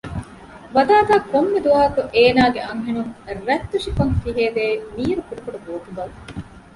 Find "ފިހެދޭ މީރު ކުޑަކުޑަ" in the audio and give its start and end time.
4.21-5.57